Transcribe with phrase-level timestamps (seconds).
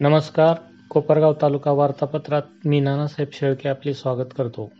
[0.00, 0.54] नमस्कार.
[0.90, 4.70] कोपरगाव तालुका वार्तापत्रात मी नानासाहेब शेळके आपले स्वागत करतो.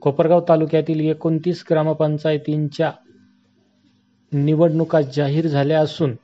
[0.00, 2.90] कोपरगाव तालुक्यातील एकोणतीस ग्रामपंचायतींच्या
[4.32, 6.14] निवडणुका जाहीर झाल्या असून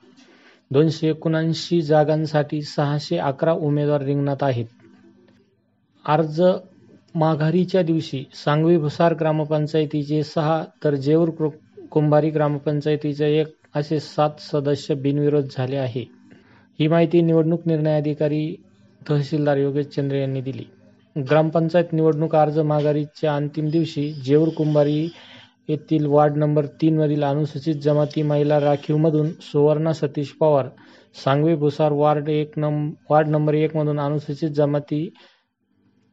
[0.71, 4.67] दोनशे एकोणऐंशी जागांसाठी सहाशे अकरा उमेदवार रिंगणात आहेत.
[6.05, 6.43] अर्ज
[7.15, 11.31] माघारीच्या दिवशी सांगवी भुसार ग्रामपंचायतीचे सहा तर जेऊर
[11.91, 16.21] कुंभारी ग्रामपंचायतीचे एक असे सात सदस्य बिनविरोध झाले आहे.
[16.81, 18.45] ही माहिती निवडणूक निर्णय अधिकारी
[19.01, 20.65] तहसीलदार योगेश चंद्र यांनी दिली.
[21.17, 25.09] ग्रामपंचायत निवडणूक अर्ज माघारीच्या अंतिम दिवशी जेऊर कुंभारी
[25.69, 30.69] येथील वार्ड नंबर तीन मधील अनुसूचित जमाती महिला राखीवमधून सुवर्णा सतीश पवार
[31.25, 35.09] सांगवी भुसार वार्ड एक नंब वार्ड नंबर एक मधून अनुसूचित जमाती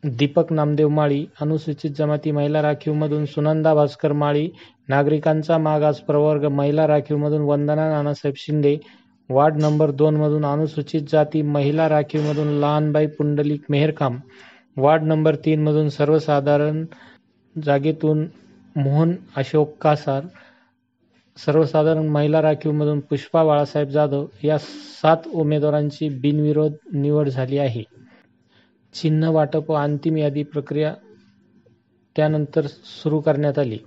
[0.03, 4.49] दीपक नामदेव माळी अनुसूचित जमाती महिला राखीवमधून सुनंदा भास्कर माळी
[4.89, 8.77] नागरिकांचा मागास प्रवर्ग महिला राखीवमधून वंदना नानासाहेब शिंदे
[9.30, 14.20] वार्ड नंबर दोन मधून अनुसूचित जाती महिला राखीवमधून लहानबाई पुंडलिक मेहरखाम
[14.78, 16.86] वार्ड नंबर तीन मधून सर्वसाधारण
[17.64, 18.28] जागेतून
[18.75, 20.23] मोहन अशोक कासार.
[21.45, 24.25] सर्वसाधारण महिला राखीवमधून पुष्पा बाळासाहेब जाधव.
[24.44, 24.58] या
[25.02, 27.83] सात उमेदवारांची बिनविरोध निवड झाली आहे.
[28.94, 30.94] चिन्ह वाटप व अंतिम यादी प्रक्रिया
[32.16, 33.78] त्यानंतर सुरू करण्यात आली.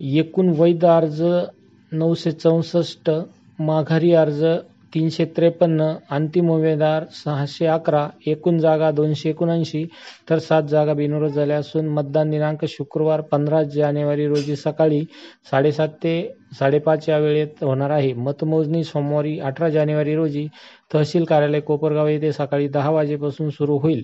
[0.00, 1.24] एकूण वैध अर्ज
[1.92, 3.10] नऊशे चौसष्ट
[3.58, 4.44] माघारी अर्ज
[4.92, 9.84] तीनशे त्रेपन्न अंतिम उमेदवार सहाशे अकरा एकूण जागा दोनशे एकोणऐंशी
[10.28, 15.02] तर सात जागा बिनविरोध झाल्या असून मतदान दिनांक शुक्रवार पंधरा जानेवारी रोजी सकाळी
[15.50, 16.14] साडेसात ते
[16.58, 18.12] साडेपाच या वेळेत होणार आहे.
[18.14, 20.46] मतमोजणी सोमवारी अठरा जानेवारी रोजी
[20.90, 24.02] तहसील कार्यालय कोपरगाव येथे सकाळी दहा वाजेपासून सुरू होईल.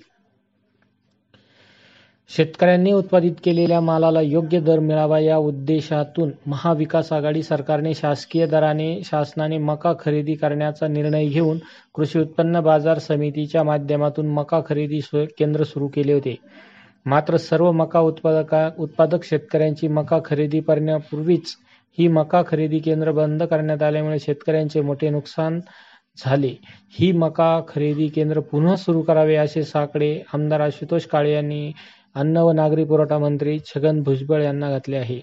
[2.30, 9.58] शेतकऱ्यांनी उत्पादित केलेल्या मालाला योग्य दर मिळावा या उद्देशातून महाविकास आघाडी सरकारने शासकीय दराने शासनाने
[9.58, 11.58] मका खरेदी करण्याचा निर्णय घेऊन
[11.94, 15.00] कृषी उत्पन्न बाजार समितीच्या माध्यमातून मका खरेदी
[15.38, 16.36] केंद्र सुरू केले होते.
[17.06, 21.56] मात्र सर्व मका उत्पादका उत्पादक शेतकऱ्यांची मका खरेदी करण्यापूर्वीच
[21.98, 25.60] ही मका खरेदी केंद्र बंद करण्यात आल्यामुळे शेतकऱ्यांचे मोठे नुकसान
[26.18, 26.54] झाले.
[26.98, 31.70] ही मका खरेदी केंद्र पुन्हा सुरू करावे असे साकडे आमदार आशुतोष काळे यांनी
[32.18, 35.20] अन्न व नागरी पुरवठा मंत्री छगन भुजबळ यांना घातले आहे.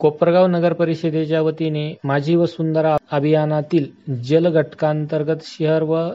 [0.00, 3.86] कोपरगाव नगर परिषदेच्या वतीने माझी सुंदर अभियानातील
[4.22, 6.08] जल घटकांतर्गत शहर व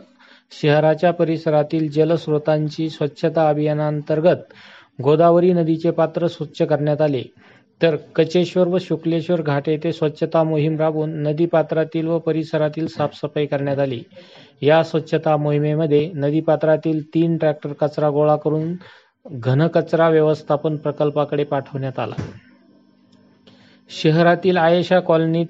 [0.52, 4.54] शहराच्या परिसरातील जलस्रोतांची स्वच्छता अभियानांतर्गत
[5.04, 7.24] गोदावरी नदीचे पात्र स्वच्छ करण्यात आले.
[7.82, 13.80] तर कचेश्वर व शुक्लेश्वर घाट येथे स्वच्छता मोहीम राबवून नदी पात्रातील व परिसरातील साफसफाई करण्यात
[13.80, 14.02] आली.
[14.62, 18.74] या स्वच्छता मोहिमेमध्ये नदीपात्रातील तीन ट्रॅक्टर कचरा गोळा करून
[19.26, 22.16] घनकचरा व्यवस्थापन प्रकल्पाकडे पाठवण्यात आला.
[23.90, 25.46] शहरातील आयेशा कॉलनीत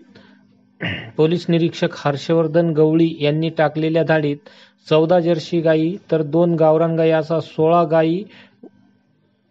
[1.18, 4.50] पोलीस निरीक्षक हर्षवर्धन गवळी यांनी टाकलेल्या धाडीत
[4.90, 8.24] चौदा जर्सी गायी तर दोन गावरान गायी असा सोळा गायी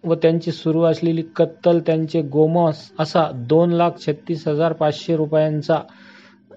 [0.04, 5.78] व त्यांची सुरू असलेली कत्तल त्यांचे गोमॉस असा दोन लाख छत्तीस हजार पाचशे रुपयांचा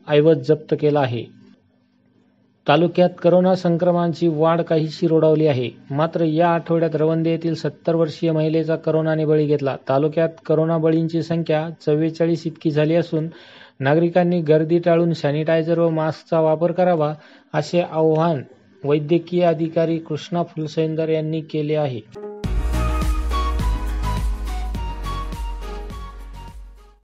[0.09, 1.24] ऐवज जप्त केला आहे.
[2.68, 5.69] तालुक्यात करोना संक्रमणाची वाढ काहीशी रोडावली आहे.
[5.91, 9.75] मात्र या आठवड्यात रवंदे येथील सत्तर वर्षीय महिलेचा करोनाने बळी घेतला.
[9.90, 13.28] तालुक्यात करोना बळींची संख्या चव्वेचाळीस इतकी झाली असून
[13.80, 17.13] नागरिकांनी गर्दी टाळून सॅनिटायझर व मास्कचा वापर करावा
[17.53, 18.41] असे आवाहन
[18.84, 22.31] वैद्यकीय अधिकारी कृष्णा फुलसैंदर यांनी केले आहे.